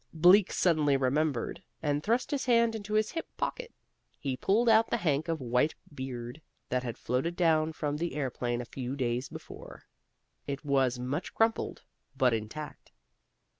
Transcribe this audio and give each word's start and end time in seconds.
Bleak 0.15 0.51
suddenly 0.51 0.97
remembered, 0.97 1.61
and 1.79 2.01
thrust 2.01 2.31
his 2.31 2.45
hand 2.47 2.73
in 2.73 2.83
his 2.83 3.11
hip 3.11 3.27
pocket. 3.37 3.71
He 4.17 4.35
pulled 4.35 4.67
out 4.67 4.89
the 4.89 4.97
hank 4.97 5.27
of 5.27 5.39
white 5.39 5.75
beard 5.93 6.41
that 6.69 6.81
had 6.81 6.97
floated 6.97 7.35
down 7.35 7.71
from 7.73 7.97
the 7.97 8.15
airplane 8.15 8.61
a 8.61 8.65
few 8.65 8.95
days 8.95 9.29
before. 9.29 9.83
It 10.47 10.65
was 10.65 10.97
much 10.97 11.35
crumpled, 11.35 11.83
but 12.17 12.33
intact. 12.33 12.91